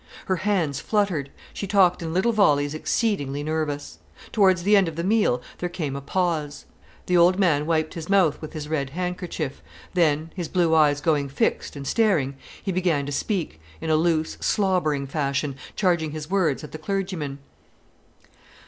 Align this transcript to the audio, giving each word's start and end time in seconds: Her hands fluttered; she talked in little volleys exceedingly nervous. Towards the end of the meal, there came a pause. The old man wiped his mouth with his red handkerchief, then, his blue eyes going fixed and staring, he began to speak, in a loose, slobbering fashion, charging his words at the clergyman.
Her 0.25 0.37
hands 0.37 0.79
fluttered; 0.79 1.29
she 1.53 1.67
talked 1.67 2.01
in 2.01 2.11
little 2.11 2.31
volleys 2.31 2.73
exceedingly 2.73 3.43
nervous. 3.43 3.99
Towards 4.31 4.63
the 4.63 4.75
end 4.75 4.87
of 4.87 4.95
the 4.95 5.03
meal, 5.03 5.43
there 5.59 5.69
came 5.69 5.95
a 5.95 6.01
pause. 6.01 6.65
The 7.05 7.15
old 7.15 7.37
man 7.37 7.67
wiped 7.67 7.93
his 7.93 8.09
mouth 8.09 8.41
with 8.41 8.53
his 8.53 8.67
red 8.67 8.89
handkerchief, 8.97 9.61
then, 9.93 10.31
his 10.35 10.47
blue 10.47 10.73
eyes 10.73 11.01
going 11.01 11.29
fixed 11.29 11.75
and 11.75 11.85
staring, 11.85 12.35
he 12.63 12.71
began 12.71 13.05
to 13.05 13.11
speak, 13.11 13.61
in 13.79 13.91
a 13.91 13.95
loose, 13.95 14.39
slobbering 14.41 15.05
fashion, 15.05 15.55
charging 15.75 16.13
his 16.13 16.31
words 16.31 16.63
at 16.63 16.71
the 16.71 16.79
clergyman. 16.79 17.37